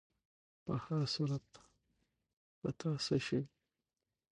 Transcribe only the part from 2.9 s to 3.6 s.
څه شوي؟